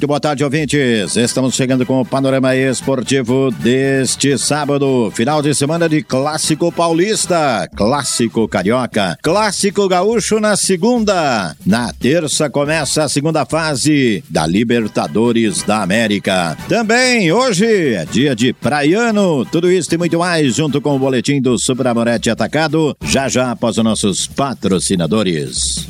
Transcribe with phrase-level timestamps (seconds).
[0.00, 1.14] Muito boa tarde, ouvintes.
[1.14, 5.12] Estamos chegando com o panorama esportivo deste sábado.
[5.14, 11.54] Final de semana de Clássico Paulista, Clássico Carioca, Clássico Gaúcho na segunda.
[11.66, 16.56] Na terça começa a segunda fase da Libertadores da América.
[16.66, 19.44] Também hoje é dia de praiano.
[19.44, 23.50] Tudo isso e muito mais junto com o boletim do Super Amorete Atacado, já já
[23.50, 25.89] após os nossos patrocinadores.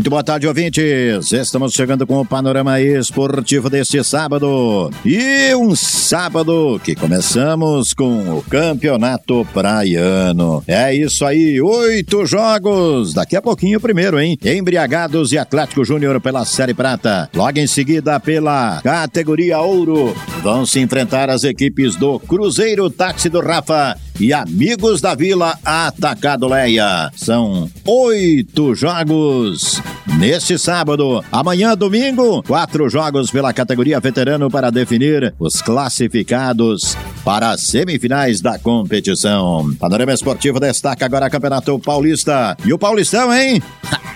[0.00, 1.30] Muito boa tarde, ouvintes.
[1.30, 4.90] Estamos chegando com o panorama esportivo deste sábado.
[5.04, 10.64] E um sábado que começamos com o Campeonato Praiano.
[10.66, 13.12] É isso aí, oito jogos.
[13.12, 14.38] Daqui a pouquinho o primeiro, hein?
[14.42, 17.28] Embriagados e Atlético Júnior pela Série Prata.
[17.34, 20.16] Logo em seguida pela categoria Ouro.
[20.42, 26.46] Vão se enfrentar as equipes do Cruzeiro Táxi do Rafa e Amigos da Vila Atacado
[26.46, 27.10] Leia.
[27.16, 29.82] São oito jogos
[30.18, 31.24] neste sábado.
[31.32, 38.58] Amanhã, domingo, quatro jogos pela categoria veterano para definir os classificados para as semifinais da
[38.58, 39.74] competição.
[39.78, 42.56] Panorama Esportivo destaca agora Campeonato Paulista.
[42.64, 43.62] E o Paulistão, hein?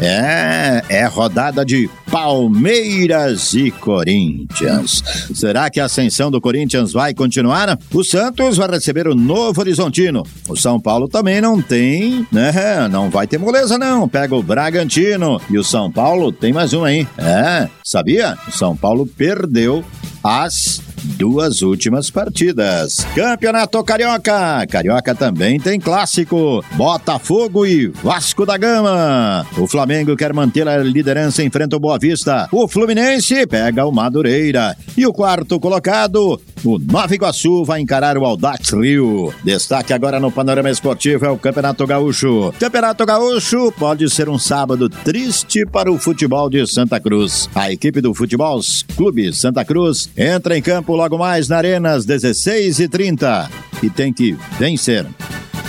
[0.00, 5.02] É, é rodada de Palmeiras e Corinthians.
[5.34, 7.78] Será que a ascensão do Corinthians vai continuar?
[7.92, 10.22] O Santos vai receber o Novo Horizontino.
[10.48, 12.88] O São Paulo também não tem, né?
[12.88, 14.08] Não vai ter moleza, não.
[14.08, 15.40] Pega o Bragantino.
[15.50, 17.06] E o São Paulo tem mais um, hein?
[17.18, 18.38] É, sabia?
[18.46, 19.84] O São Paulo perdeu
[20.22, 23.06] as duas últimas partidas.
[23.14, 24.66] Campeonato Carioca.
[24.66, 26.64] Carioca também tem clássico.
[26.72, 29.46] Botafogo e Vasco da Gama.
[29.56, 32.48] O Flamengo quer manter a liderança enfrenta o Boa Vista.
[32.52, 34.76] O Fluminense pega o Madureira.
[34.96, 39.32] E o quarto colocado, o Nova Iguaçu, vai encarar o Aldax Rio.
[39.44, 42.52] Destaque agora no panorama esportivo é o Campeonato Gaúcho.
[42.58, 47.48] Campeonato Gaúcho pode ser um sábado triste para o futebol de Santa Cruz.
[47.54, 48.60] A equipe do Futebol
[48.96, 53.48] Clube Santa Cruz entra em campo logo mais na Arena às 16h30
[53.82, 55.06] e tem que vencer.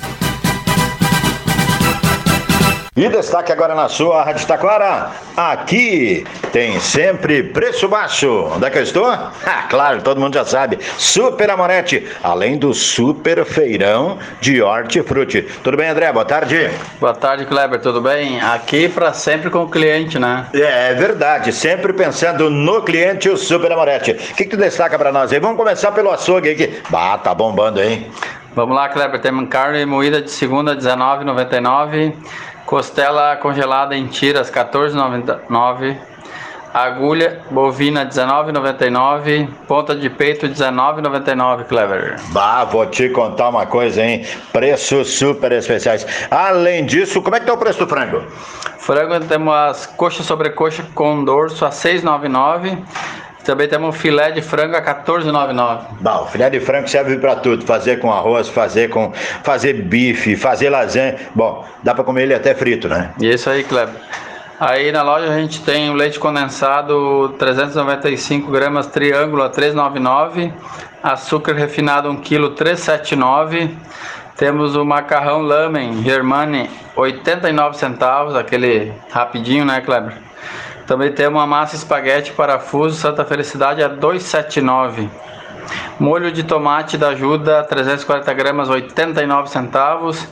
[3.00, 5.12] E destaque agora na sua Rádio Taquara.
[5.38, 8.51] Aqui tem sempre preço baixo.
[8.54, 9.07] Onde é que eu estou?
[9.50, 10.78] Ah, claro, todo mundo já sabe.
[10.98, 15.44] Super Amorete, além do super feirão de hortifruti.
[15.63, 16.12] Tudo bem, André?
[16.12, 16.69] Boa tarde.
[17.00, 17.80] Boa tarde, Kleber.
[17.80, 18.40] Tudo bem?
[18.42, 20.46] Aqui para sempre com o cliente, né?
[20.54, 21.54] É, é verdade.
[21.54, 24.12] Sempre pensando no cliente, o Super Amorete.
[24.12, 25.40] O que, que tu destaca para nós aí?
[25.40, 26.81] Vamos começar pelo açougue aqui.
[26.90, 28.12] Bah, tá bombando, hein?
[28.56, 29.22] Vamos lá, Kleber.
[29.22, 32.13] Temos carne moída de segunda, R$19,99.
[32.66, 35.98] Costela congelada em tiras 14,99.
[36.74, 39.50] Agulha bovina 19,99.
[39.68, 42.16] Ponta de peito 19,99, Clever.
[42.30, 44.25] Bah, vou te contar uma coisa, hein?
[44.54, 46.06] Preços super especiais.
[46.30, 48.24] Além disso, como é que tá o preço do frango?
[48.78, 52.78] Frango temos as coxas sobre coxa com dorso a 6,99.
[53.50, 55.80] Também temos filé de frango a 14,99.
[56.01, 59.12] Bom, filé de frango serve para tudo, fazer com arroz, fazer com
[59.44, 61.16] fazer bife, fazer lasanha.
[61.34, 63.10] Bom, dá para comer ele até frito, né?
[63.19, 63.96] Isso aí, Kleber.
[64.60, 70.54] Aí na loja a gente tem o leite condensado 395 gramas triângulo a 399,
[71.01, 73.75] açúcar refinado 1 kg 379.
[74.38, 80.28] Temos o macarrão lamen Germani 89 centavos, aquele rapidinho, né, Kleber?
[80.89, 85.07] Também temos a massa espaguete parafuso Santa Felicidade a 279.
[86.00, 90.27] Molho de tomate da ajuda 340 gramas 89 centavos.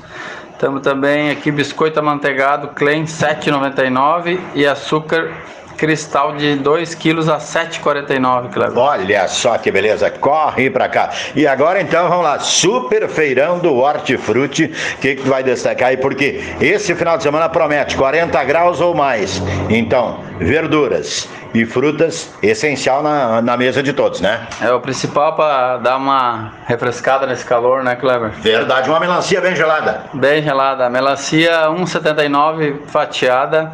[0.58, 5.32] Temos também aqui biscoito amanteigado Klein 7,99 e açúcar
[5.78, 8.78] cristal de 2 quilos a 7,49, Cleber.
[8.78, 11.12] Olha só que beleza, corre pra cá.
[11.36, 15.90] E agora então vamos lá, super feirão do Hortifruti, o que, que tu vai destacar
[15.90, 15.98] aí?
[15.98, 19.42] Porque esse final de semana promete 40 graus ou mais.
[19.70, 24.48] Então, verduras e frutas, essencial na, na mesa de todos, né?
[24.62, 28.32] É o principal para dar uma refrescada nesse calor, né, Cleber?
[28.32, 30.04] Verdade, uma melancia bem gelada.
[30.14, 33.72] Bem gelada, melancia 1,79 fatiada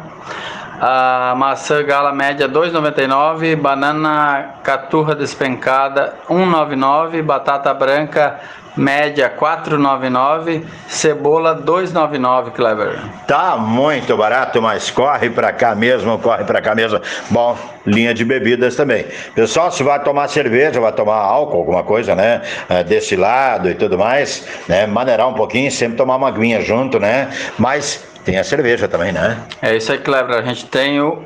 [0.80, 8.40] a maçã gala média 2,99, banana caturra despencada 1,99, batata branca
[8.76, 12.98] média 4,99, cebola 2,99, Clever.
[13.26, 17.00] Tá muito barato, mas corre para cá mesmo, corre para cá mesmo.
[17.30, 17.56] Bom,
[17.86, 19.06] linha de bebidas também.
[19.34, 22.42] Pessoal, se vai tomar cerveja, vai tomar álcool, alguma coisa, né?
[22.68, 24.86] É, desse lado e tudo mais, né?
[24.86, 27.30] Maneirar um pouquinho, sempre tomar uma aguinha junto, né?
[27.58, 29.38] Mas tem a cerveja também, né?
[29.60, 30.36] É isso aí, Cleber.
[30.36, 31.22] A gente tem o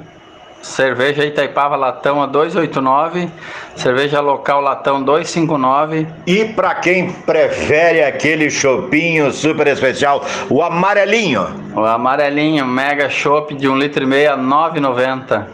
[0.62, 3.28] cerveja Itaipava latão a 289,
[3.76, 6.06] cerveja local latão 259.
[6.26, 11.46] E para quem prefere aquele chopinho super especial, o amarelinho.
[11.74, 15.46] O amarelinho mega chopp de um litro e meio a 9,90.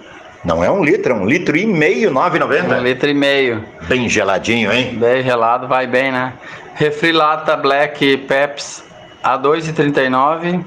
[0.45, 2.79] Não é um litro, é um litro e meio, 9,90.
[2.79, 3.65] Um litro e meio.
[3.89, 4.95] Bem geladinho, hein?
[4.99, 6.35] Bem gelado, vai bem, né?
[6.75, 8.85] Refri lata Black Peps
[9.23, 10.65] a 2,39.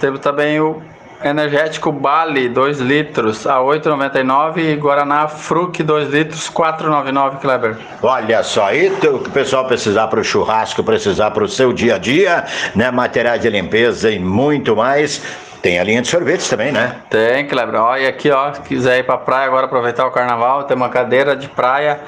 [0.00, 0.82] Temos também o
[1.22, 7.76] energético Bali 2 litros a 8,99 e Guaraná Fruc 2 litros 4,99 Kleber.
[8.02, 11.72] Olha só, aí o que o pessoal precisar para o churrasco, precisar para o seu
[11.72, 12.90] dia a dia, né?
[12.90, 15.22] Materiais de limpeza e muito mais.
[15.60, 16.96] Tem a linha de sorvetes também, né?
[17.10, 17.82] Tem, Kleber.
[17.82, 21.36] Olha aqui, ó, se quiser ir para praia agora aproveitar o carnaval, tem uma cadeira
[21.36, 22.00] de praia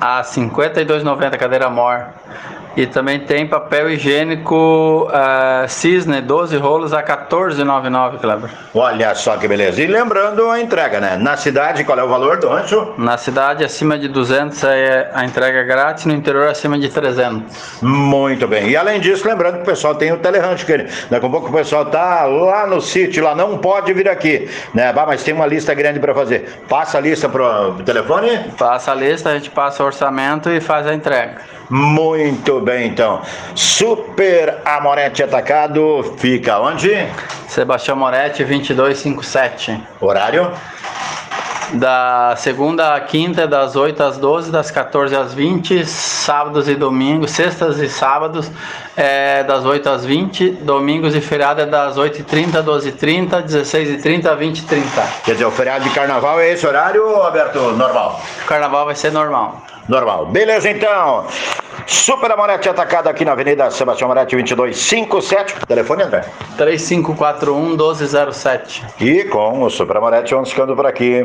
[0.00, 2.06] a 52,90 cadeira mor.
[2.78, 8.50] E também tem papel higiênico uh, Cisne, 12 rolos a 14,99, Kleber.
[8.72, 9.82] Olha só que beleza.
[9.82, 11.16] E lembrando a entrega, né?
[11.16, 12.94] Na cidade, qual é o valor do rancho?
[12.96, 17.82] Na cidade, acima de 200 é a entrega grátis, no interior, acima de 300.
[17.82, 18.68] Muito bem.
[18.68, 20.76] E além disso, lembrando que o pessoal tem o telerancho, que
[21.10, 24.92] daqui a pouco o pessoal tá lá no sítio, lá não pode vir aqui, né?
[24.92, 26.60] Bah, mas tem uma lista grande para fazer.
[26.68, 28.38] Passa a lista pro telefone?
[28.56, 31.58] Passa a lista, a gente passa o orçamento e faz a entrega.
[31.70, 33.22] Muito bem, então.
[33.54, 36.90] Super Amorete Atacado fica onde?
[37.48, 39.80] Sebastião Moretti, 2257.
[40.00, 40.52] Horário?
[41.74, 47.30] Da segunda à quinta, das 8 às 12, das 14 às 20, sábados e domingos,
[47.32, 48.50] sextas e sábados,
[48.96, 54.82] é das 8 às 20, domingos e feriado é das 8h30, 12h30, 16h30, 20h30.
[55.24, 58.18] Quer dizer, o feriado de carnaval é esse horário aberto normal?
[58.44, 59.62] O carnaval vai ser normal.
[59.88, 60.26] Normal.
[60.26, 61.26] Beleza, então.
[61.88, 65.54] Super Amorete atacado aqui na Avenida Sebastião Amorete 2257.
[65.66, 66.22] Telefone, André?
[66.58, 68.84] 3541 1207.
[69.00, 71.24] E com o Super Amorete vamos ficando por aqui.